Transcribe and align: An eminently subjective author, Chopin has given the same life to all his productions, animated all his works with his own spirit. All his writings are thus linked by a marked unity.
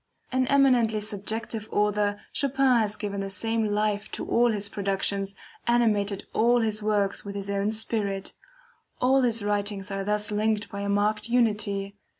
An 0.31 0.47
eminently 0.47 0.99
subjective 0.99 1.69
author, 1.71 2.19
Chopin 2.33 2.79
has 2.79 2.95
given 2.95 3.21
the 3.21 3.29
same 3.29 3.63
life 3.67 4.09
to 4.13 4.25
all 4.27 4.51
his 4.51 4.67
productions, 4.67 5.35
animated 5.67 6.25
all 6.33 6.61
his 6.61 6.81
works 6.81 7.23
with 7.23 7.35
his 7.35 7.51
own 7.51 7.71
spirit. 7.71 8.33
All 8.99 9.21
his 9.21 9.43
writings 9.43 9.91
are 9.91 10.03
thus 10.03 10.31
linked 10.31 10.71
by 10.71 10.81
a 10.81 10.89
marked 10.89 11.29
unity. 11.29 11.97